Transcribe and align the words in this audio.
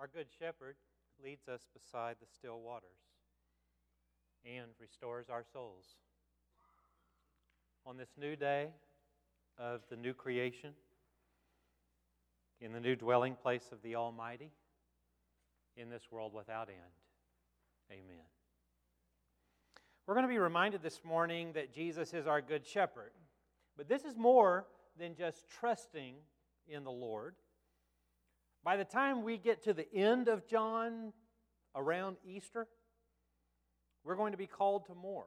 Our 0.00 0.08
Good 0.08 0.28
Shepherd 0.38 0.76
leads 1.22 1.46
us 1.46 1.66
beside 1.74 2.16
the 2.22 2.26
still 2.26 2.58
waters 2.60 2.88
and 4.46 4.70
restores 4.80 5.28
our 5.28 5.44
souls. 5.52 5.84
On 7.84 7.98
this 7.98 8.08
new 8.18 8.34
day 8.34 8.68
of 9.58 9.82
the 9.90 9.96
new 9.96 10.14
creation, 10.14 10.70
in 12.62 12.72
the 12.72 12.80
new 12.80 12.96
dwelling 12.96 13.34
place 13.34 13.68
of 13.72 13.82
the 13.82 13.94
Almighty, 13.94 14.50
in 15.76 15.90
this 15.90 16.10
world 16.10 16.32
without 16.32 16.70
end. 16.70 16.78
Amen. 17.92 18.24
We're 20.06 20.14
going 20.14 20.26
to 20.26 20.32
be 20.32 20.38
reminded 20.38 20.82
this 20.82 21.02
morning 21.04 21.52
that 21.52 21.74
Jesus 21.74 22.14
is 22.14 22.26
our 22.26 22.40
good 22.40 22.66
shepherd. 22.66 23.12
But 23.76 23.86
this 23.86 24.04
is 24.04 24.16
more 24.16 24.64
than 24.98 25.14
just 25.14 25.46
trusting 25.50 26.14
in 26.66 26.84
the 26.84 26.90
Lord. 26.90 27.34
By 28.62 28.76
the 28.76 28.84
time 28.84 29.22
we 29.22 29.38
get 29.38 29.62
to 29.64 29.72
the 29.72 29.92
end 29.94 30.28
of 30.28 30.46
John, 30.46 31.12
around 31.74 32.16
Easter, 32.24 32.66
we're 34.04 34.16
going 34.16 34.32
to 34.32 34.38
be 34.38 34.46
called 34.46 34.86
to 34.86 34.94
more. 34.94 35.26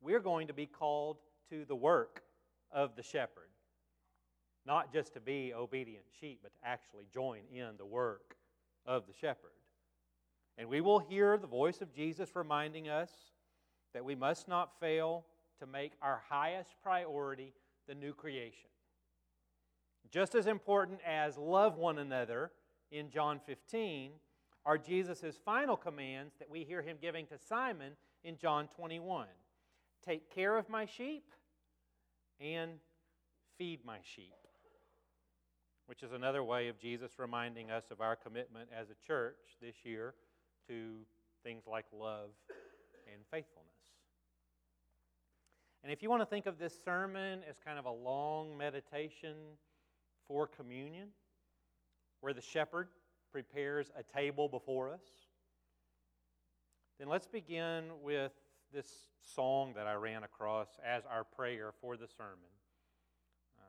We're 0.00 0.20
going 0.20 0.46
to 0.48 0.54
be 0.54 0.66
called 0.66 1.18
to 1.50 1.64
the 1.64 1.74
work 1.74 2.22
of 2.70 2.96
the 2.96 3.02
shepherd. 3.02 3.48
Not 4.66 4.92
just 4.92 5.14
to 5.14 5.20
be 5.20 5.52
obedient 5.54 6.04
sheep, 6.20 6.40
but 6.42 6.52
to 6.54 6.58
actually 6.68 7.04
join 7.12 7.40
in 7.52 7.76
the 7.78 7.86
work 7.86 8.36
of 8.84 9.06
the 9.06 9.12
shepherd. 9.12 9.50
And 10.58 10.68
we 10.68 10.80
will 10.80 10.98
hear 10.98 11.36
the 11.36 11.46
voice 11.46 11.80
of 11.80 11.94
Jesus 11.94 12.34
reminding 12.34 12.88
us 12.88 13.10
that 13.92 14.04
we 14.04 14.14
must 14.14 14.48
not 14.48 14.80
fail 14.80 15.24
to 15.60 15.66
make 15.66 15.92
our 16.02 16.22
highest 16.28 16.70
priority 16.82 17.52
the 17.86 17.94
new 17.94 18.12
creation. 18.12 18.68
Just 20.10 20.34
as 20.34 20.46
important 20.46 21.00
as 21.06 21.36
love 21.36 21.76
one 21.76 21.98
another 21.98 22.52
in 22.90 23.10
John 23.10 23.40
15 23.44 24.12
are 24.64 24.78
Jesus' 24.78 25.36
final 25.44 25.76
commands 25.76 26.34
that 26.38 26.50
we 26.50 26.64
hear 26.64 26.82
him 26.82 26.96
giving 27.00 27.26
to 27.26 27.38
Simon 27.38 27.92
in 28.24 28.36
John 28.36 28.68
21 28.68 29.26
Take 30.04 30.32
care 30.32 30.56
of 30.56 30.68
my 30.68 30.86
sheep 30.86 31.24
and 32.40 32.72
feed 33.58 33.84
my 33.84 33.98
sheep, 34.02 34.34
which 35.86 36.02
is 36.02 36.12
another 36.12 36.44
way 36.44 36.68
of 36.68 36.78
Jesus 36.78 37.12
reminding 37.18 37.70
us 37.70 37.84
of 37.90 38.00
our 38.00 38.14
commitment 38.14 38.68
as 38.78 38.88
a 38.90 39.06
church 39.06 39.36
this 39.60 39.74
year 39.84 40.14
to 40.68 40.98
things 41.42 41.64
like 41.66 41.86
love 41.92 42.30
and 43.12 43.22
faithfulness. 43.30 43.66
And 45.82 45.92
if 45.92 46.02
you 46.02 46.10
want 46.10 46.22
to 46.22 46.26
think 46.26 46.46
of 46.46 46.58
this 46.58 46.74
sermon 46.84 47.40
as 47.48 47.56
kind 47.64 47.78
of 47.78 47.84
a 47.84 47.90
long 47.90 48.56
meditation 48.56 49.34
for 50.28 50.46
communion, 50.46 51.08
where 52.20 52.32
the 52.32 52.40
shepherd 52.40 52.88
prepares 53.32 53.90
a 53.98 54.02
table 54.02 54.48
before 54.48 54.90
us, 54.90 55.02
then 56.98 57.08
let's 57.08 57.26
begin 57.26 57.84
with 58.02 58.32
this 58.72 58.86
song 59.20 59.74
that 59.76 59.86
I 59.86 59.94
ran 59.94 60.22
across 60.22 60.68
as 60.84 61.04
our 61.06 61.24
prayer 61.24 61.72
for 61.80 61.96
the 61.96 62.08
sermon 62.08 62.52
uh, 63.58 63.62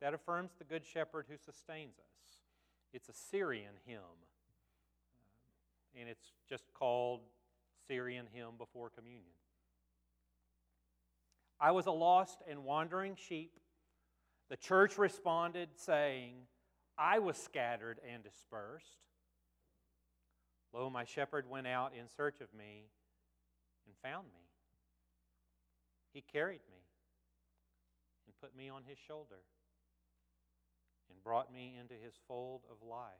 that 0.00 0.14
affirms 0.14 0.52
the 0.58 0.64
Good 0.64 0.84
Shepherd 0.84 1.26
who 1.28 1.36
sustains 1.36 1.98
us. 1.98 2.40
It's 2.92 3.08
a 3.08 3.12
Syrian 3.12 3.74
hymn, 3.86 3.98
uh, 3.98 6.00
and 6.00 6.08
it's 6.08 6.32
just 6.48 6.72
called 6.74 7.20
Syrian 7.86 8.26
Hymn 8.32 8.56
Before 8.58 8.90
Communion. 8.90 9.24
I 11.60 11.70
was 11.70 11.86
a 11.86 11.92
lost 11.92 12.42
and 12.48 12.64
wandering 12.64 13.16
sheep. 13.16 13.60
The 14.50 14.56
church 14.56 14.98
responded, 14.98 15.70
saying, 15.76 16.34
I 16.98 17.18
was 17.18 17.36
scattered 17.36 17.98
and 18.12 18.22
dispersed. 18.22 18.98
Lo, 20.72 20.90
my 20.90 21.04
shepherd 21.04 21.48
went 21.48 21.66
out 21.66 21.92
in 21.98 22.08
search 22.08 22.40
of 22.40 22.52
me 22.52 22.84
and 23.86 23.94
found 24.02 24.26
me. 24.26 24.40
He 26.12 26.20
carried 26.20 26.60
me 26.70 26.78
and 28.26 28.34
put 28.40 28.56
me 28.56 28.68
on 28.68 28.82
his 28.86 28.98
shoulder 28.98 29.40
and 31.10 31.22
brought 31.22 31.52
me 31.52 31.76
into 31.80 31.94
his 31.94 32.14
fold 32.28 32.62
of 32.70 32.86
life. 32.86 33.10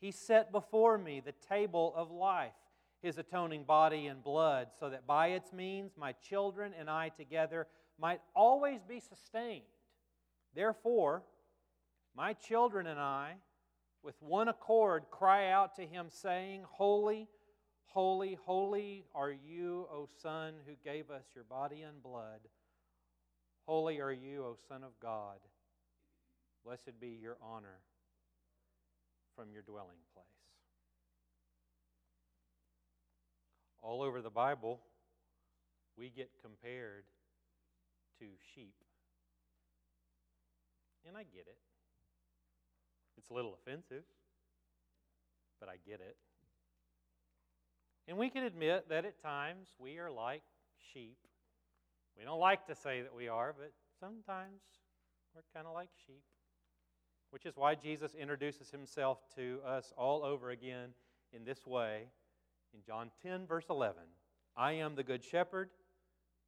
He 0.00 0.10
set 0.10 0.50
before 0.50 0.98
me 0.98 1.20
the 1.20 1.34
table 1.48 1.92
of 1.96 2.10
life 2.10 2.52
his 3.02 3.18
atoning 3.18 3.64
body 3.64 4.06
and 4.06 4.22
blood, 4.22 4.68
so 4.78 4.88
that 4.88 5.06
by 5.06 5.28
its 5.28 5.52
means 5.52 5.92
my 5.96 6.12
children 6.12 6.72
and 6.78 6.88
I 6.88 7.08
together 7.08 7.66
might 7.98 8.20
always 8.34 8.82
be 8.84 9.00
sustained. 9.00 9.64
Therefore, 10.54 11.22
my 12.14 12.34
children 12.34 12.86
and 12.86 13.00
I, 13.00 13.34
with 14.02 14.16
one 14.20 14.48
accord, 14.48 15.04
cry 15.10 15.50
out 15.50 15.76
to 15.76 15.86
him, 15.86 16.06
saying, 16.08 16.64
Holy, 16.68 17.28
holy, 17.86 18.38
holy 18.44 19.04
are 19.14 19.30
you, 19.30 19.86
O 19.92 20.08
Son, 20.22 20.54
who 20.66 20.72
gave 20.84 21.10
us 21.10 21.24
your 21.34 21.44
body 21.44 21.82
and 21.82 22.02
blood. 22.02 22.40
Holy 23.66 24.00
are 24.00 24.12
you, 24.12 24.44
O 24.44 24.56
Son 24.68 24.82
of 24.82 24.98
God. 25.00 25.38
Blessed 26.64 27.00
be 27.00 27.18
your 27.20 27.36
honor 27.42 27.80
from 29.36 29.52
your 29.52 29.62
dwelling 29.62 30.02
place. 30.14 30.26
all 33.82 34.00
over 34.00 34.22
the 34.22 34.30
Bible, 34.30 34.80
we 35.98 36.08
get 36.08 36.30
compared 36.40 37.04
to 38.20 38.24
sheep. 38.54 38.74
And 41.06 41.16
I 41.16 41.22
get 41.22 41.46
it. 41.46 41.58
It's 43.18 43.30
a 43.30 43.34
little 43.34 43.54
offensive, 43.54 44.04
but 45.60 45.68
I 45.68 45.76
get 45.86 46.00
it. 46.00 46.16
And 48.08 48.18
we 48.18 48.30
can 48.30 48.44
admit 48.44 48.88
that 48.88 49.04
at 49.04 49.22
times 49.22 49.68
we 49.78 49.98
are 49.98 50.10
like 50.10 50.42
sheep. 50.92 51.18
We 52.18 52.24
don't 52.24 52.40
like 52.40 52.66
to 52.66 52.74
say 52.74 53.02
that 53.02 53.14
we 53.14 53.28
are, 53.28 53.54
but 53.56 53.72
sometimes 54.00 54.60
we're 55.34 55.42
kind 55.54 55.66
of 55.66 55.74
like 55.74 55.88
sheep. 56.06 56.22
Which 57.30 57.46
is 57.46 57.56
why 57.56 57.74
Jesus 57.74 58.14
introduces 58.14 58.70
himself 58.70 59.18
to 59.36 59.60
us 59.66 59.92
all 59.96 60.22
over 60.24 60.50
again 60.50 60.90
in 61.32 61.44
this 61.44 61.66
way 61.66 62.08
in 62.74 62.80
John 62.86 63.10
10, 63.22 63.46
verse 63.46 63.66
11 63.70 64.02
I 64.56 64.72
am 64.72 64.94
the 64.94 65.02
good 65.02 65.24
shepherd. 65.24 65.70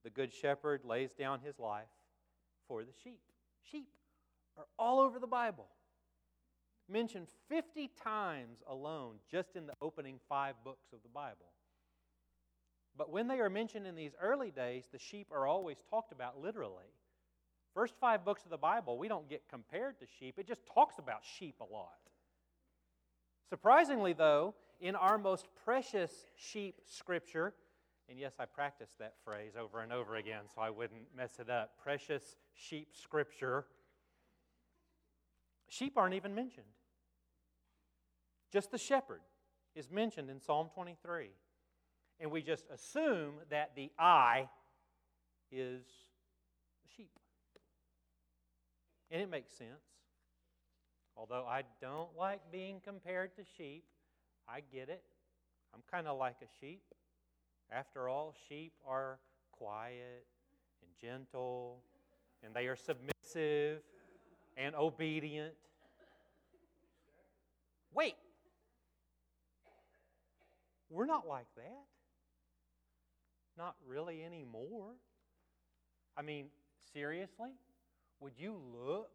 The 0.03 0.11
good 0.11 0.33
shepherd 0.33 0.83
lays 0.85 1.13
down 1.15 1.41
his 1.41 1.59
life 1.59 1.89
for 2.69 2.85
the 2.85 2.93
sheep. 3.03 3.21
Sheep 3.71 3.89
are 4.57 4.67
all 4.79 5.01
over 5.01 5.19
the 5.19 5.27
Bible. 5.27 5.67
Mentioned 6.89 7.29
50 7.49 7.91
times 8.03 8.59
alone 8.69 9.17
just 9.31 9.57
in 9.57 9.67
the 9.67 9.73
opening 9.81 10.21
five 10.29 10.55
books 10.65 10.93
of 10.93 11.03
the 11.03 11.09
Bible. 11.09 11.53
But 12.97 13.11
when 13.11 13.27
they 13.27 13.41
are 13.41 13.51
mentioned 13.51 13.87
in 13.87 13.97
these 13.97 14.13
early 14.21 14.51
days, 14.51 14.85
the 14.93 14.99
sheep 14.99 15.29
are 15.33 15.47
always 15.47 15.79
talked 15.91 16.13
about 16.13 16.41
literally. 16.41 16.93
First 17.75 17.95
five 18.01 18.25
books 18.25 18.45
of 18.45 18.51
the 18.51 18.57
Bible, 18.57 18.99
we 18.99 19.09
don't 19.09 19.29
get 19.29 19.43
compared 19.51 19.99
to 19.99 20.07
sheep, 20.19 20.39
it 20.39 20.47
just 20.47 20.61
talks 20.73 20.99
about 20.99 21.23
sheep 21.39 21.57
a 21.61 21.73
lot. 21.73 21.89
Surprisingly, 23.49 24.13
though, 24.13 24.55
in 24.81 24.95
our 24.95 25.19
most 25.19 25.47
precious 25.65 26.13
sheep 26.37 26.81
scripture, 26.87 27.55
and 28.09 28.19
yes, 28.19 28.35
I 28.39 28.45
practiced 28.45 28.99
that 28.99 29.15
phrase 29.25 29.53
over 29.59 29.81
and 29.81 29.93
over 29.93 30.17
again 30.17 30.43
so 30.55 30.61
I 30.61 30.71
wouldn't 30.71 31.03
mess 31.17 31.39
it 31.39 31.51
up. 31.51 31.73
Precious 31.83 32.37
sheep 32.55 32.89
scripture. 32.93 33.67
Sheep 35.75 35.97
aren't 35.97 36.15
even 36.15 36.35
mentioned. 36.37 36.67
Just 38.53 38.71
the 38.71 38.79
shepherd 38.79 39.23
is 39.75 39.91
mentioned 39.91 40.31
in 40.31 40.41
Psalm 40.41 40.69
23. 40.73 41.31
And 42.21 42.31
we 42.31 42.43
just 42.43 42.65
assume 42.73 43.35
that 43.51 43.73
the 43.75 43.91
I 43.99 44.49
is 45.51 45.83
sheep. 46.97 47.11
And 49.11 49.21
it 49.21 49.29
makes 49.29 49.53
sense. 49.53 49.71
Although 51.17 51.45
I 51.49 51.63
don't 51.81 52.11
like 52.17 52.41
being 52.53 52.81
compared 52.85 53.35
to 53.35 53.43
sheep, 53.57 53.83
I 54.49 54.61
get 54.73 54.89
it. 54.89 55.03
I'm 55.75 55.83
kind 55.91 56.07
of 56.07 56.19
like 56.19 56.37
a 56.41 56.47
sheep. 56.61 56.83
After 57.73 58.09
all, 58.09 58.33
sheep 58.49 58.75
are 58.87 59.19
quiet 59.51 60.25
and 60.83 60.91
gentle, 61.01 61.79
and 62.45 62.55
they 62.55 62.69
are 62.69 62.77
submissive 62.77 63.81
and 64.57 64.77
obedient. 64.77 65.55
Wait. 67.95 68.17
We're 70.91 71.07
not 71.07 71.27
like 71.27 71.47
that. 71.57 71.85
Not 73.57 73.77
really 73.87 74.23
anymore. 74.25 74.93
I 76.17 76.23
mean, 76.23 76.47
seriously? 76.93 77.51
Would 78.21 78.35
you 78.39 78.57
look 78.73 79.11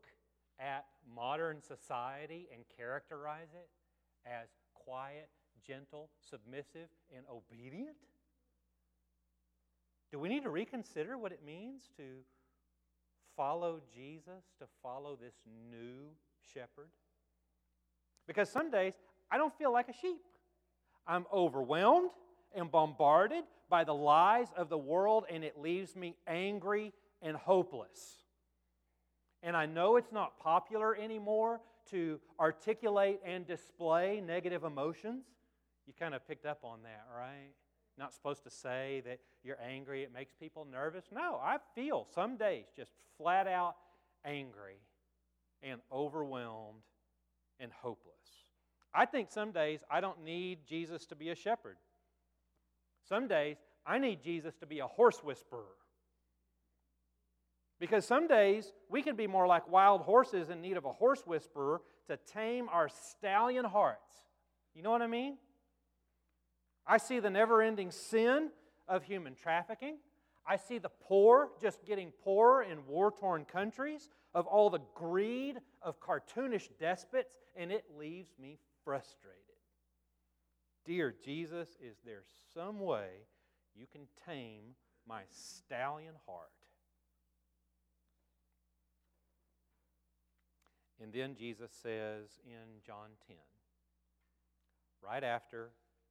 at 0.60 0.86
modern 1.16 1.62
society 1.62 2.48
and 2.54 2.64
characterize 2.78 3.50
it 3.54 3.70
as 4.26 4.48
quiet, 4.74 5.30
gentle, 5.66 6.10
submissive, 6.30 6.90
and 7.16 7.26
obedient? 7.32 7.96
Do 10.12 10.20
we 10.20 10.30
need 10.30 10.44
to 10.44 10.50
reconsider 10.50 11.18
what 11.18 11.32
it 11.32 11.42
means 11.46 11.84
to 11.98 12.04
follow 13.38 13.80
Jesus, 13.94 14.44
to 14.60 14.66
follow 14.82 15.18
this 15.22 15.36
new 15.72 16.10
shepherd? 16.54 16.90
Because 18.30 18.48
some 18.48 18.70
days 18.70 18.94
I 19.32 19.38
don't 19.38 19.58
feel 19.58 19.74
like 19.74 19.90
a 19.90 19.94
sheep. 19.94 20.22
I'm 21.08 21.26
overwhelmed 21.34 22.12
and 22.54 22.70
bombarded 22.70 23.44
by 23.72 23.84
the 23.84 23.96
lies 23.96 24.50
of 24.56 24.70
the 24.70 24.78
world, 24.78 25.26
and 25.32 25.44
it 25.44 25.60
leaves 25.60 25.96
me 25.96 26.16
angry 26.28 26.94
and 27.24 27.36
hopeless. 27.36 28.18
And 29.42 29.58
I 29.58 29.66
know 29.66 29.96
it's 29.96 30.12
not 30.12 30.38
popular 30.38 30.96
anymore 30.96 31.60
to 31.90 32.20
articulate 32.40 33.20
and 33.26 33.48
display 33.48 34.22
negative 34.24 34.64
emotions. 34.64 35.26
You 35.88 35.94
kind 36.00 36.14
of 36.14 36.28
picked 36.28 36.46
up 36.46 36.60
on 36.64 36.84
that, 36.84 37.08
right? 37.12 37.54
Not 37.98 38.14
supposed 38.14 38.44
to 38.44 38.52
say 38.52 39.02
that 39.08 39.22
you're 39.44 39.60
angry, 39.60 40.04
it 40.04 40.14
makes 40.14 40.34
people 40.40 40.68
nervous. 40.72 41.06
No, 41.12 41.40
I 41.44 41.58
feel 41.74 42.06
some 42.14 42.38
days 42.38 42.66
just 42.78 42.92
flat 43.18 43.48
out 43.48 43.76
angry 44.24 44.78
and 45.64 45.82
overwhelmed 45.92 46.84
and 47.60 47.72
hopeless. 47.72 48.14
I 48.94 49.06
think 49.06 49.32
some 49.32 49.52
days 49.52 49.82
I 49.90 50.02
don't 50.02 50.24
need 50.24 50.60
Jesus 50.68 51.06
to 51.08 51.16
be 51.16 51.30
a 51.30 51.36
shepherd. 51.36 51.78
Some 53.08 53.28
days 53.28 53.58
I 53.86 53.98
need 53.98 54.24
Jesus 54.24 54.56
to 54.58 54.66
be 54.66 54.80
a 54.80 54.88
horse 54.88 55.24
whisperer. 55.24 55.76
Because 57.80 58.06
some 58.06 58.28
days 58.28 58.74
we 58.90 59.02
can 59.02 59.16
be 59.16 59.28
more 59.28 59.48
like 59.48 59.70
wild 59.72 60.02
horses 60.02 60.50
in 60.50 60.62
need 60.62 60.76
of 60.76 60.86
a 60.86 60.92
horse 60.92 61.24
whisperer 61.26 61.82
to 62.08 62.18
tame 62.18 62.68
our 62.70 62.90
stallion 62.90 63.66
hearts. 63.66 64.12
You 64.76 64.84
know 64.84 64.92
what 64.92 65.02
I 65.02 65.08
mean? 65.08 65.38
I 66.86 66.98
see 66.98 67.20
the 67.20 67.30
never 67.30 67.62
ending 67.62 67.92
sin 67.92 68.50
of 68.88 69.04
human 69.04 69.36
trafficking. 69.36 69.98
I 70.50 70.58
see 70.58 70.80
the 70.80 70.90
poor 70.90 71.52
just 71.62 71.86
getting 71.86 72.12
poorer 72.24 72.64
in 72.64 72.88
war 72.88 73.12
torn 73.12 73.46
countries, 73.46 74.10
of 74.34 74.48
all 74.48 74.72
the 74.72 74.82
greed 74.96 75.58
of 75.84 76.00
cartoonish 76.00 76.70
despots, 76.80 77.36
and 77.56 77.72
it 77.72 77.86
leaves 77.96 78.32
me 78.42 78.58
frustrated. 78.84 79.38
Dear 80.86 81.14
Jesus, 81.24 81.78
is 81.80 81.98
there 82.04 82.24
some 82.56 82.80
way 82.80 83.10
you 83.76 83.86
can 83.92 84.08
tame 84.26 84.74
my 85.08 85.22
stallion 85.30 86.16
heart? 86.26 86.50
And 91.00 91.14
then 91.14 91.36
Jesus 91.36 91.72
says 91.72 92.40
in 92.44 92.82
John 92.84 93.10
10, 93.28 93.38
right 95.04 95.24
after 95.24 95.70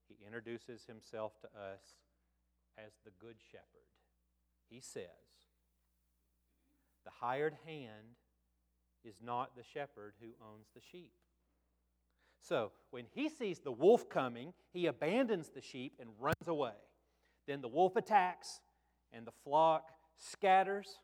he 0.08 0.14
introduces 0.24 0.84
himself 0.86 1.32
to 1.40 1.48
us 1.48 1.82
as 2.78 2.92
the 3.04 3.10
Good 3.18 3.36
Shepherd, 3.50 3.97
he 4.68 4.80
says, 4.80 5.04
The 7.04 7.10
hired 7.20 7.56
hand 7.64 8.16
is 9.04 9.16
not 9.22 9.56
the 9.56 9.62
shepherd 9.62 10.14
who 10.20 10.28
owns 10.44 10.66
the 10.74 10.80
sheep. 10.92 11.12
So, 12.40 12.72
when 12.90 13.04
he 13.14 13.28
sees 13.28 13.58
the 13.58 13.72
wolf 13.72 14.08
coming, 14.08 14.52
he 14.72 14.86
abandons 14.86 15.48
the 15.48 15.60
sheep 15.60 15.94
and 16.00 16.10
runs 16.20 16.46
away. 16.46 16.76
Then 17.46 17.60
the 17.60 17.68
wolf 17.68 17.96
attacks, 17.96 18.60
and 19.12 19.26
the 19.26 19.32
flock 19.44 19.90
scatters. 20.16 21.00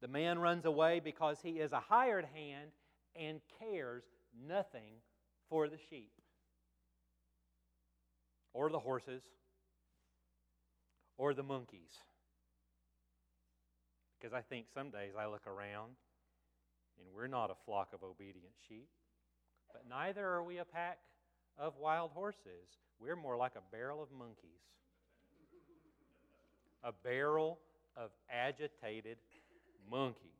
The 0.00 0.08
man 0.08 0.38
runs 0.38 0.64
away 0.64 1.00
because 1.00 1.38
he 1.42 1.52
is 1.60 1.72
a 1.72 1.80
hired 1.80 2.26
hand 2.34 2.70
and 3.16 3.40
cares 3.58 4.04
nothing 4.46 4.96
for 5.48 5.68
the 5.68 5.78
sheep 5.90 6.12
or 8.52 8.70
the 8.70 8.80
horses 8.80 9.22
or 11.16 11.32
the 11.34 11.42
monkeys. 11.42 12.02
Because 14.24 14.34
I 14.34 14.40
think 14.40 14.68
some 14.72 14.88
days 14.88 15.12
I 15.20 15.26
look 15.26 15.46
around 15.46 15.90
and 16.98 17.06
we're 17.14 17.26
not 17.26 17.50
a 17.50 17.54
flock 17.66 17.92
of 17.92 18.02
obedient 18.02 18.54
sheep, 18.66 18.88
but 19.70 19.82
neither 19.86 20.26
are 20.26 20.42
we 20.42 20.56
a 20.56 20.64
pack 20.64 20.96
of 21.58 21.74
wild 21.78 22.12
horses. 22.14 22.80
We're 22.98 23.16
more 23.16 23.36
like 23.36 23.52
a 23.54 23.60
barrel 23.70 24.02
of 24.02 24.08
monkeys, 24.18 24.64
a 26.82 26.90
barrel 26.90 27.58
of 27.98 28.12
agitated 28.30 29.18
monkeys. 29.90 30.30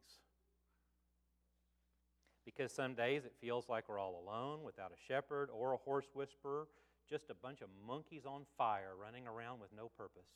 Because 2.47 2.73
some 2.73 2.95
days 2.95 3.27
it 3.27 3.35
feels 3.39 3.69
like 3.69 3.87
we're 3.87 3.99
all 3.99 4.25
alone 4.27 4.61
without 4.65 4.93
a 4.93 5.13
shepherd 5.13 5.51
or 5.53 5.75
a 5.75 5.77
horse 5.77 6.07
whisperer, 6.15 6.69
just 7.07 7.29
a 7.29 7.35
bunch 7.35 7.61
of 7.61 7.69
monkeys 7.87 8.23
on 8.25 8.47
fire 8.57 8.93
running 8.99 9.27
around 9.27 9.61
with 9.61 9.69
no 9.77 9.91
purpose. 9.95 10.31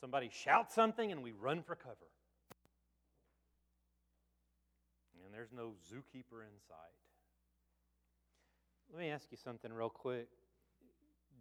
Somebody 0.00 0.30
shouts 0.32 0.74
something 0.74 1.12
and 1.12 1.22
we 1.22 1.32
run 1.32 1.62
for 1.62 1.74
cover. 1.74 1.96
And 5.24 5.34
there's 5.34 5.52
no 5.52 5.74
zookeeper 5.92 6.42
in 6.42 6.58
sight. 6.66 6.96
Let 8.92 9.00
me 9.00 9.10
ask 9.10 9.26
you 9.30 9.36
something 9.36 9.72
real 9.72 9.90
quick. 9.90 10.28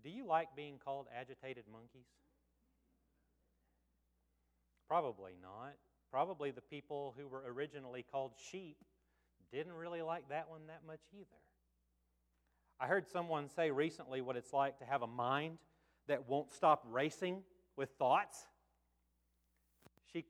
Do 0.04 0.10
you 0.10 0.28
like 0.28 0.50
being 0.56 0.76
called 0.84 1.08
agitated 1.18 1.64
monkeys? 1.72 2.06
Probably 4.88 5.34
not. 5.42 5.74
Probably 6.12 6.52
the 6.52 6.62
people 6.62 7.16
who 7.18 7.28
were 7.28 7.44
originally 7.48 8.04
called 8.12 8.34
sheep 8.52 8.78
didn't 9.52 9.74
really 9.74 10.02
like 10.02 10.30
that 10.30 10.50
one 10.50 10.62
that 10.68 10.82
much 10.86 11.02
either. 11.14 11.26
I 12.80 12.88
heard 12.88 13.08
someone 13.08 13.50
say 13.50 13.72
recently 13.72 14.22
what 14.22 14.36
it's 14.36 14.54
like 14.54 14.80
to 14.80 14.86
have 14.86 15.02
a 15.02 15.08
mind 15.08 15.58
that 16.08 16.30
won't 16.30 16.52
stop 16.54 16.86
racing 16.90 17.42
with 17.76 17.90
thoughts. 17.98 18.46
She, 20.12 20.26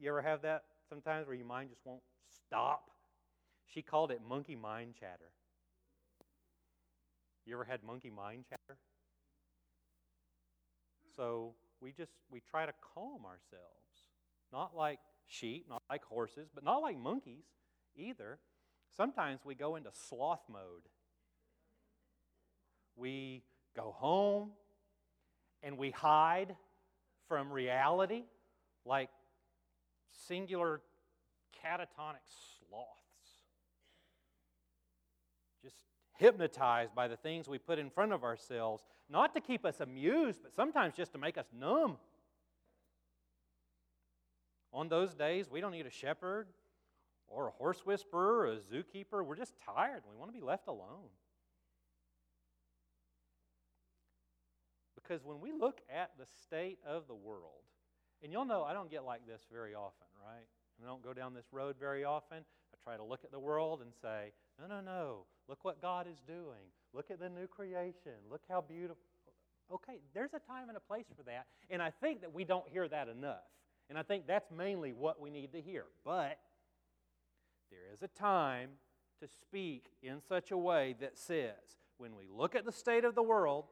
you 0.00 0.08
ever 0.08 0.22
have 0.22 0.42
that 0.42 0.62
sometimes 0.88 1.26
where 1.26 1.36
your 1.36 1.46
mind 1.46 1.70
just 1.70 1.80
won't 1.84 2.02
stop? 2.46 2.90
She 3.66 3.82
called 3.82 4.10
it 4.10 4.20
monkey 4.26 4.54
mind 4.56 4.94
chatter. 4.98 5.30
You 7.44 7.54
ever 7.54 7.64
had 7.64 7.82
monkey 7.82 8.10
mind 8.10 8.44
chatter? 8.48 8.78
So 11.16 11.54
we 11.80 11.92
just 11.92 12.12
we 12.30 12.40
try 12.40 12.66
to 12.66 12.72
calm 12.94 13.24
ourselves, 13.24 14.10
not 14.52 14.76
like 14.76 14.98
sheep, 15.26 15.66
not 15.68 15.82
like 15.90 16.04
horses, 16.04 16.48
but 16.54 16.64
not 16.64 16.78
like 16.82 16.98
monkeys 16.98 17.44
either. 17.96 18.38
Sometimes 18.96 19.40
we 19.44 19.54
go 19.54 19.76
into 19.76 19.90
sloth 19.92 20.42
mode. 20.50 20.88
We 22.96 23.42
go 23.74 23.94
home 23.96 24.52
and 25.62 25.76
we 25.76 25.90
hide 25.90 26.56
from 27.28 27.52
reality 27.52 28.24
like 28.84 29.10
singular 30.26 30.80
catatonic 31.64 32.24
sloths. 32.58 32.90
Just 35.62 35.76
hypnotized 36.18 36.94
by 36.94 37.08
the 37.08 37.16
things 37.16 37.48
we 37.48 37.58
put 37.58 37.78
in 37.78 37.90
front 37.90 38.12
of 38.12 38.24
ourselves, 38.24 38.82
not 39.08 39.34
to 39.34 39.40
keep 39.40 39.64
us 39.64 39.80
amused, 39.80 40.40
but 40.42 40.54
sometimes 40.54 40.94
just 40.94 41.12
to 41.12 41.18
make 41.18 41.38
us 41.38 41.46
numb. 41.58 41.96
On 44.72 44.88
those 44.88 45.14
days, 45.14 45.50
we 45.50 45.60
don't 45.60 45.72
need 45.72 45.86
a 45.86 45.90
shepherd 45.90 46.48
or 47.28 47.48
a 47.48 47.50
horse 47.50 47.80
whisperer 47.84 48.40
or 48.40 48.52
a 48.52 48.56
zookeeper. 48.56 49.24
We're 49.24 49.36
just 49.36 49.54
tired. 49.64 50.02
We 50.10 50.16
want 50.16 50.32
to 50.32 50.38
be 50.38 50.44
left 50.44 50.68
alone. 50.68 51.08
Because 54.94 55.24
when 55.24 55.40
we 55.40 55.52
look 55.52 55.80
at 55.94 56.10
the 56.18 56.26
state 56.42 56.78
of 56.86 57.06
the 57.06 57.14
world, 57.14 57.62
and 58.22 58.32
you'll 58.32 58.44
know 58.44 58.62
I 58.64 58.72
don't 58.72 58.90
get 58.90 59.04
like 59.04 59.26
this 59.26 59.42
very 59.52 59.74
often, 59.74 60.06
right? 60.22 60.46
I 60.82 60.86
don't 60.86 61.02
go 61.02 61.12
down 61.12 61.34
this 61.34 61.46
road 61.52 61.76
very 61.78 62.04
often. 62.04 62.38
I 62.38 62.76
try 62.82 62.96
to 62.96 63.04
look 63.04 63.24
at 63.24 63.32
the 63.32 63.38
world 63.38 63.80
and 63.80 63.92
say, 64.02 64.32
no, 64.60 64.66
no, 64.66 64.80
no. 64.80 65.24
Look 65.48 65.64
what 65.64 65.80
God 65.80 66.06
is 66.06 66.18
doing. 66.26 66.70
Look 66.92 67.10
at 67.10 67.18
the 67.18 67.28
new 67.28 67.46
creation. 67.46 68.12
Look 68.30 68.42
how 68.48 68.60
beautiful. 68.60 69.02
Okay, 69.72 70.00
there's 70.14 70.34
a 70.34 70.38
time 70.38 70.68
and 70.68 70.76
a 70.76 70.80
place 70.80 71.06
for 71.16 71.22
that. 71.24 71.46
And 71.70 71.82
I 71.82 71.90
think 71.90 72.20
that 72.20 72.32
we 72.32 72.44
don't 72.44 72.68
hear 72.68 72.86
that 72.88 73.08
enough. 73.08 73.44
And 73.88 73.98
I 73.98 74.02
think 74.02 74.26
that's 74.26 74.50
mainly 74.50 74.92
what 74.92 75.20
we 75.20 75.30
need 75.30 75.52
to 75.52 75.60
hear. 75.60 75.84
But 76.04 76.38
there 77.70 77.92
is 77.92 78.02
a 78.02 78.08
time 78.08 78.70
to 79.20 79.28
speak 79.28 79.86
in 80.02 80.20
such 80.20 80.50
a 80.50 80.56
way 80.56 80.94
that 81.00 81.18
says, 81.18 81.80
when 81.98 82.16
we 82.16 82.26
look 82.28 82.54
at 82.54 82.64
the 82.64 82.72
state 82.72 83.04
of 83.04 83.14
the 83.14 83.22
world, 83.22 83.64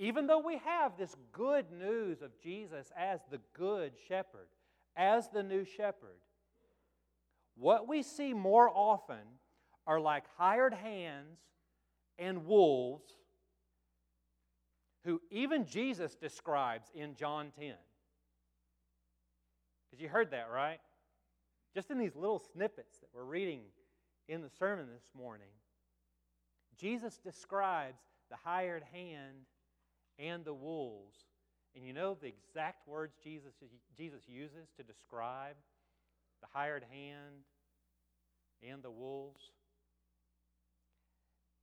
even 0.00 0.26
though 0.26 0.38
we 0.38 0.56
have 0.64 0.96
this 0.96 1.14
good 1.30 1.66
news 1.70 2.22
of 2.22 2.30
Jesus 2.42 2.90
as 2.96 3.20
the 3.30 3.38
good 3.52 3.92
shepherd, 4.08 4.48
as 4.96 5.28
the 5.28 5.42
new 5.42 5.62
shepherd, 5.62 6.16
what 7.54 7.86
we 7.86 8.02
see 8.02 8.32
more 8.32 8.70
often 8.70 9.38
are 9.86 10.00
like 10.00 10.24
hired 10.38 10.72
hands 10.72 11.38
and 12.18 12.46
wolves 12.46 13.12
who 15.04 15.20
even 15.30 15.66
Jesus 15.66 16.14
describes 16.14 16.88
in 16.94 17.14
John 17.14 17.52
10. 17.58 17.74
Because 19.84 20.02
you 20.02 20.08
heard 20.08 20.30
that, 20.30 20.48
right? 20.50 20.80
Just 21.74 21.90
in 21.90 21.98
these 21.98 22.16
little 22.16 22.42
snippets 22.54 22.96
that 23.00 23.08
we're 23.12 23.24
reading 23.24 23.60
in 24.28 24.40
the 24.40 24.50
sermon 24.58 24.86
this 24.90 25.10
morning, 25.14 25.50
Jesus 26.78 27.18
describes 27.18 28.00
the 28.30 28.36
hired 28.42 28.84
hand 28.94 29.44
and 30.20 30.44
the 30.44 30.54
wolves. 30.54 31.18
And 31.74 31.84
you 31.84 31.92
know 31.92 32.16
the 32.20 32.28
exact 32.28 32.86
words 32.86 33.14
Jesus, 33.22 33.54
Jesus 33.96 34.22
uses 34.28 34.68
to 34.76 34.82
describe 34.82 35.56
the 36.40 36.48
hired 36.52 36.84
hand 36.90 37.44
and 38.62 38.82
the 38.82 38.90
wolves? 38.90 39.40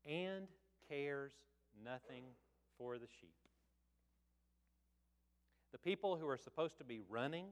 and 0.07 0.47
cares 0.89 1.33
nothing 1.83 2.23
for 2.77 2.97
the 2.97 3.07
sheep. 3.19 3.35
The 5.71 5.77
people 5.77 6.15
who 6.15 6.27
are 6.27 6.37
supposed 6.37 6.77
to 6.77 6.83
be 6.83 7.01
running 7.09 7.47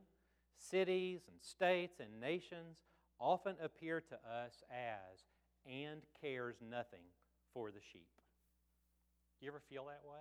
cities 0.57 1.21
and 1.27 1.37
states 1.41 1.99
and 1.99 2.19
nations 2.19 2.77
often 3.19 3.55
appear 3.61 4.01
to 4.01 4.15
us 4.15 4.63
as 4.71 5.19
and 5.65 6.01
cares 6.21 6.55
nothing 6.67 7.03
for 7.53 7.71
the 7.71 7.81
sheep. 7.91 8.07
You 9.41 9.49
ever 9.49 9.61
feel 9.69 9.85
that 9.85 10.01
way? 10.09 10.19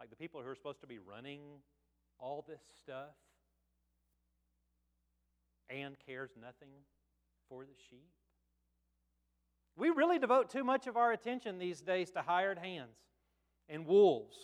Like 0.00 0.10
the 0.10 0.16
people 0.16 0.42
who 0.42 0.48
are 0.48 0.54
supposed 0.54 0.80
to 0.80 0.86
be 0.86 0.98
running 0.98 1.40
all 2.18 2.44
this 2.46 2.60
stuff 2.82 3.14
and 5.70 5.96
cares 6.06 6.30
nothing 6.40 6.70
for 7.48 7.64
the 7.64 7.74
sheep? 7.88 8.10
We 9.76 9.90
really 9.90 10.18
devote 10.18 10.50
too 10.50 10.64
much 10.64 10.86
of 10.86 10.96
our 10.96 11.12
attention 11.12 11.58
these 11.58 11.80
days 11.80 12.10
to 12.12 12.22
hired 12.22 12.58
hands 12.58 12.96
and 13.68 13.86
wolves 13.86 14.36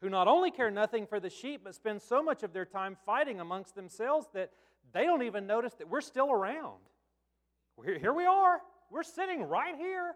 who 0.00 0.08
not 0.08 0.28
only 0.28 0.50
care 0.50 0.70
nothing 0.70 1.06
for 1.06 1.18
the 1.18 1.30
sheep, 1.30 1.62
but 1.64 1.74
spend 1.74 2.00
so 2.00 2.22
much 2.22 2.42
of 2.42 2.52
their 2.52 2.64
time 2.64 2.96
fighting 3.04 3.40
amongst 3.40 3.74
themselves 3.74 4.28
that 4.32 4.50
they 4.92 5.04
don't 5.04 5.22
even 5.22 5.46
notice 5.46 5.74
that 5.74 5.88
we're 5.88 6.00
still 6.00 6.30
around. 6.30 6.78
here 7.84 8.12
we 8.12 8.24
are. 8.24 8.60
We're 8.90 9.02
sitting 9.02 9.42
right 9.42 9.76
here. 9.76 10.14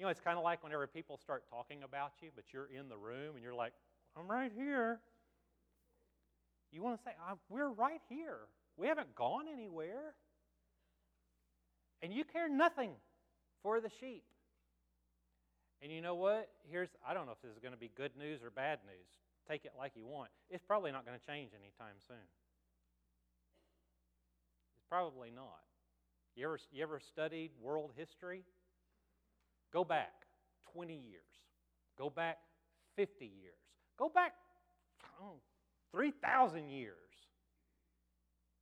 You 0.00 0.06
know, 0.06 0.10
it's 0.10 0.20
kind 0.20 0.38
of 0.38 0.44
like 0.44 0.64
whenever 0.64 0.86
people 0.86 1.18
start 1.18 1.44
talking 1.50 1.82
about 1.82 2.12
you, 2.22 2.30
but 2.34 2.44
you're 2.54 2.70
in 2.74 2.88
the 2.88 2.96
room 2.96 3.34
and 3.34 3.44
you're 3.44 3.54
like, 3.54 3.74
I'm 4.16 4.26
right 4.26 4.50
here. 4.50 4.98
You 6.72 6.82
want 6.82 6.96
to 6.96 7.04
say, 7.04 7.10
We're 7.50 7.68
right 7.68 8.00
here. 8.08 8.38
We 8.78 8.86
haven't 8.86 9.14
gone 9.14 9.44
anywhere. 9.52 10.14
And 12.00 12.14
you 12.14 12.24
care 12.24 12.48
nothing 12.48 12.92
for 13.62 13.78
the 13.78 13.90
sheep. 14.00 14.24
And 15.82 15.92
you 15.92 16.00
know 16.00 16.14
what? 16.14 16.48
Here's, 16.70 16.88
I 17.06 17.12
don't 17.12 17.26
know 17.26 17.32
if 17.32 17.42
this 17.42 17.52
is 17.52 17.58
going 17.58 17.74
to 17.74 17.78
be 17.78 17.90
good 17.94 18.12
news 18.18 18.40
or 18.42 18.48
bad 18.48 18.78
news. 18.86 19.06
Take 19.50 19.66
it 19.66 19.72
like 19.76 19.92
you 19.96 20.06
want. 20.06 20.30
It's 20.48 20.64
probably 20.64 20.92
not 20.92 21.04
going 21.04 21.18
to 21.18 21.26
change 21.26 21.50
anytime 21.52 22.00
soon. 22.08 22.16
It's 24.78 24.88
probably 24.88 25.30
not. 25.30 25.60
You 26.36 26.46
ever, 26.46 26.58
you 26.72 26.82
ever 26.82 27.00
studied 27.00 27.50
world 27.60 27.92
history? 27.98 28.44
Go 29.72 29.84
back 29.84 30.12
20 30.72 30.92
years. 30.92 31.22
Go 31.96 32.10
back 32.10 32.38
50 32.96 33.24
years. 33.24 33.54
Go 33.98 34.08
back 34.08 34.32
oh, 35.22 35.36
3,000 35.92 36.68
years. 36.68 36.94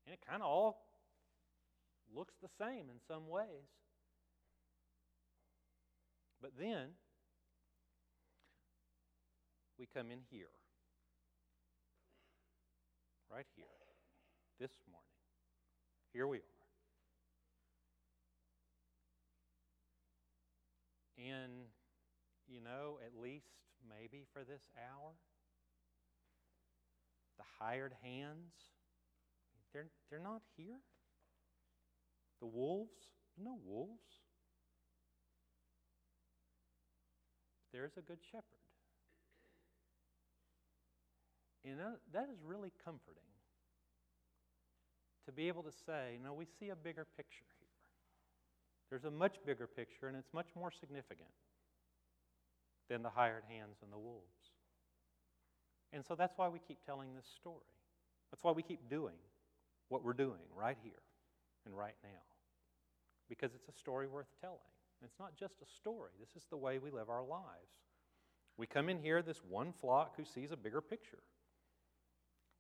And 0.06 0.12
it 0.12 0.20
kind 0.28 0.42
of 0.42 0.48
all 0.48 0.82
looks 2.14 2.34
the 2.42 2.48
same 2.58 2.90
in 2.90 3.00
some 3.06 3.28
ways. 3.28 3.46
But 6.40 6.52
then, 6.58 6.88
we 9.78 9.86
come 9.94 10.10
in 10.10 10.20
here, 10.30 10.46
right 13.30 13.46
here, 13.56 13.66
this 14.60 14.70
morning. 14.90 15.04
Here 16.12 16.26
we 16.26 16.38
are. 16.38 16.57
And, 21.18 21.66
you 22.46 22.60
know, 22.60 22.98
at 23.04 23.20
least 23.20 23.50
maybe 23.88 24.24
for 24.32 24.44
this 24.44 24.62
hour, 24.78 25.12
the 27.38 27.44
hired 27.58 27.94
hands, 28.02 28.54
they're, 29.72 29.88
they're 30.10 30.20
not 30.20 30.42
here. 30.56 30.80
The 32.40 32.46
wolves, 32.46 33.10
no 33.36 33.58
wolves. 33.66 34.22
There's 37.72 37.96
a 37.96 38.00
good 38.00 38.18
shepherd. 38.30 38.44
And 41.64 41.78
that 42.12 42.28
is 42.32 42.38
really 42.44 42.72
comforting 42.84 43.22
to 45.26 45.32
be 45.32 45.48
able 45.48 45.62
to 45.64 45.72
say, 45.84 46.18
no, 46.22 46.32
we 46.32 46.46
see 46.58 46.70
a 46.70 46.76
bigger 46.76 47.06
picture. 47.16 47.44
There's 48.90 49.04
a 49.04 49.10
much 49.10 49.36
bigger 49.44 49.66
picture, 49.66 50.08
and 50.08 50.16
it's 50.16 50.32
much 50.32 50.48
more 50.56 50.70
significant 50.70 51.28
than 52.88 53.02
the 53.02 53.10
hired 53.10 53.44
hands 53.48 53.78
and 53.82 53.92
the 53.92 53.98
wolves. 53.98 54.24
And 55.92 56.04
so 56.04 56.14
that's 56.14 56.36
why 56.36 56.48
we 56.48 56.58
keep 56.58 56.78
telling 56.84 57.14
this 57.14 57.26
story. 57.36 57.72
That's 58.30 58.44
why 58.44 58.52
we 58.52 58.62
keep 58.62 58.88
doing 58.90 59.16
what 59.88 60.04
we're 60.04 60.12
doing 60.12 60.40
right 60.54 60.76
here 60.82 61.02
and 61.66 61.76
right 61.76 61.96
now. 62.02 62.20
Because 63.28 63.54
it's 63.54 63.68
a 63.68 63.78
story 63.78 64.06
worth 64.06 64.28
telling. 64.40 64.58
It's 65.04 65.18
not 65.18 65.36
just 65.36 65.54
a 65.62 65.76
story, 65.76 66.10
this 66.18 66.30
is 66.36 66.48
the 66.50 66.56
way 66.56 66.78
we 66.78 66.90
live 66.90 67.08
our 67.08 67.22
lives. 67.22 67.78
We 68.56 68.66
come 68.66 68.88
in 68.88 68.98
here, 68.98 69.22
this 69.22 69.40
one 69.48 69.72
flock 69.72 70.14
who 70.16 70.24
sees 70.24 70.50
a 70.50 70.56
bigger 70.56 70.80
picture. 70.80 71.22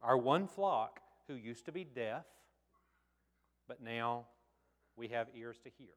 Our 0.00 0.16
one 0.16 0.46
flock 0.46 1.00
who 1.26 1.34
used 1.34 1.64
to 1.66 1.72
be 1.72 1.82
deaf, 1.82 2.24
but 3.66 3.82
now 3.82 4.26
we 4.96 5.08
have 5.08 5.26
ears 5.36 5.56
to 5.64 5.70
hear. 5.76 5.88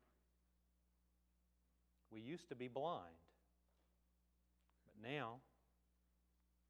We 2.11 2.19
used 2.19 2.49
to 2.49 2.55
be 2.55 2.67
blind, 2.67 3.15
but 4.85 5.09
now 5.09 5.37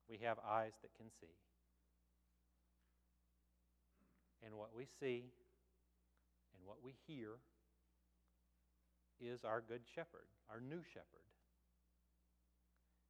we 0.09 0.19
have 0.23 0.37
eyes 0.47 0.73
that 0.81 0.93
can 0.95 1.07
see. 1.19 1.35
And 4.45 4.55
what 4.55 4.69
we 4.75 4.85
see 4.99 5.31
and 6.53 6.65
what 6.65 6.77
we 6.83 6.93
hear 7.07 7.39
is 9.19 9.43
our 9.45 9.61
good 9.61 9.81
shepherd, 9.95 10.27
our 10.49 10.59
new 10.59 10.81
shepherd. 10.93 11.25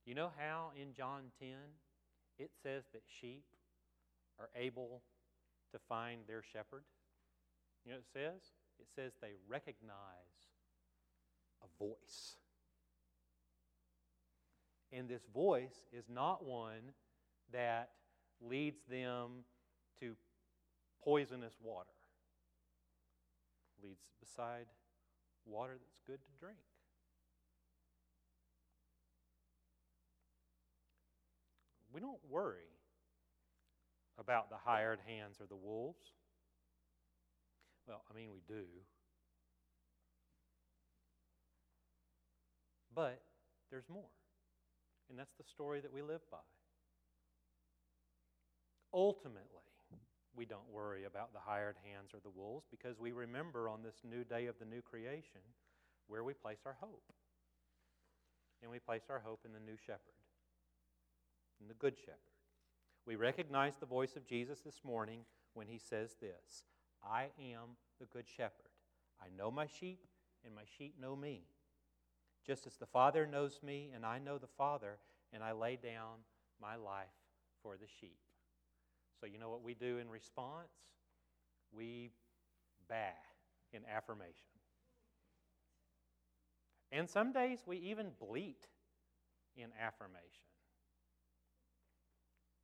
You 0.05 0.15
know 0.15 0.31
how 0.37 0.71
in 0.75 0.93
John 0.93 1.31
10 1.39 1.49
it 2.37 2.51
says 2.63 2.83
that 2.93 3.03
sheep 3.19 3.43
are 4.39 4.49
able 4.55 5.01
to 5.71 5.79
find 5.87 6.21
their 6.27 6.43
shepherd? 6.53 6.83
You 7.85 7.91
know 7.91 7.97
what 7.97 8.05
it 8.05 8.13
says? 8.13 8.41
It 8.79 8.87
says 8.95 9.13
they 9.21 9.33
recognize 9.47 10.50
a 11.63 11.83
voice. 11.83 12.35
And 14.91 15.07
this 15.07 15.23
voice 15.33 15.85
is 15.93 16.05
not 16.09 16.43
one 16.43 16.93
that 17.53 17.89
leads 18.41 18.81
them 18.89 19.45
to 19.99 20.15
poisonous 21.03 21.53
water, 21.61 21.89
leads 23.81 24.01
beside 24.19 24.65
water 25.45 25.73
that's 25.79 25.99
good 26.05 26.19
to 26.19 26.39
drink. 26.39 26.57
We 31.93 31.99
don't 31.99 32.19
worry 32.29 32.71
about 34.21 34.49
the 34.49 34.55
hired 34.55 34.99
hands 35.05 35.37
or 35.41 35.47
the 35.47 35.55
wolves? 35.55 36.13
Well, 37.87 38.03
I 38.09 38.15
mean, 38.15 38.29
we 38.31 38.41
do. 38.47 38.63
But 42.93 43.21
there's 43.69 43.89
more. 43.89 44.11
And 45.09 45.17
that's 45.17 45.33
the 45.37 45.43
story 45.43 45.79
that 45.81 45.93
we 45.93 46.01
live 46.01 46.21
by. 46.31 46.37
Ultimately, 48.93 49.61
we 50.35 50.45
don't 50.45 50.69
worry 50.71 51.05
about 51.05 51.33
the 51.33 51.39
hired 51.39 51.75
hands 51.83 52.11
or 52.13 52.19
the 52.23 52.29
wolves 52.29 52.65
because 52.69 52.99
we 52.99 53.11
remember 53.11 53.69
on 53.69 53.83
this 53.83 54.01
new 54.09 54.23
day 54.23 54.47
of 54.47 54.55
the 54.59 54.65
new 54.65 54.81
creation 54.81 55.41
where 56.07 56.23
we 56.23 56.33
place 56.33 56.59
our 56.65 56.75
hope. 56.79 57.03
And 58.61 58.71
we 58.71 58.79
place 58.79 59.03
our 59.09 59.19
hope 59.19 59.41
in 59.45 59.53
the 59.53 59.59
new 59.59 59.77
shepherd, 59.77 60.19
in 61.59 61.67
the 61.67 61.73
good 61.73 61.97
shepherd. 61.97 62.17
We 63.07 63.15
recognize 63.15 63.77
the 63.77 63.85
voice 63.85 64.15
of 64.15 64.27
Jesus 64.27 64.59
this 64.59 64.81
morning 64.83 65.21
when 65.53 65.67
he 65.67 65.79
says 65.79 66.15
this 66.21 66.63
I 67.03 67.29
am 67.39 67.75
the 67.99 68.05
good 68.05 68.25
shepherd. 68.27 68.69
I 69.21 69.27
know 69.37 69.51
my 69.51 69.67
sheep, 69.67 69.99
and 70.45 70.53
my 70.53 70.63
sheep 70.77 70.95
know 70.99 71.15
me. 71.15 71.43
Just 72.45 72.65
as 72.67 72.75
the 72.77 72.85
Father 72.85 73.27
knows 73.27 73.59
me, 73.63 73.91
and 73.93 74.05
I 74.05 74.19
know 74.19 74.37
the 74.37 74.47
Father, 74.47 74.97
and 75.33 75.43
I 75.43 75.51
lay 75.51 75.75
down 75.75 76.19
my 76.61 76.75
life 76.75 77.07
for 77.61 77.77
the 77.77 77.87
sheep. 77.99 78.17
So, 79.19 79.27
you 79.27 79.37
know 79.37 79.49
what 79.49 79.63
we 79.63 79.73
do 79.73 79.99
in 79.99 80.09
response? 80.09 80.71
We 81.71 82.11
bah 82.89 82.95
in 83.71 83.81
affirmation. 83.95 84.33
And 86.91 87.09
some 87.09 87.31
days 87.31 87.59
we 87.65 87.77
even 87.77 88.07
bleat 88.19 88.67
in 89.55 89.69
affirmation 89.79 90.51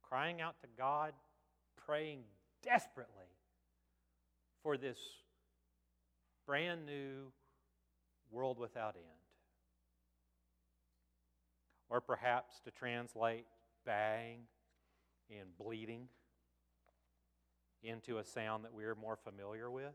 crying 0.07 0.41
out 0.41 0.60
to 0.62 0.67
God, 0.77 1.13
praying 1.86 2.19
desperately 2.63 3.31
for 4.63 4.77
this 4.77 4.98
brand 6.46 6.86
new 6.86 7.31
world 8.31 8.57
without 8.57 8.96
end. 8.96 9.05
Or 11.89 12.01
perhaps 12.01 12.60
to 12.65 12.72
translate 12.72 13.46
bang 13.86 14.41
and 15.29 15.58
bleeding 15.58 16.08
into 17.84 18.17
a 18.17 18.24
sound 18.24 18.65
that 18.65 18.74
we're 18.74 18.96
more 18.96 19.15
familiar 19.15 19.70
with, 19.72 19.94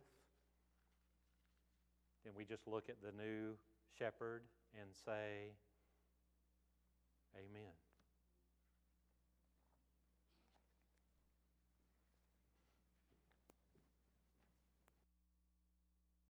then 2.24 2.32
we 2.36 2.44
just 2.44 2.66
look 2.66 2.88
at 2.88 2.96
the 3.02 3.12
new 3.12 3.54
shepherd 3.98 4.42
and 4.80 4.90
say, 5.04 5.52
Amen. 7.36 7.72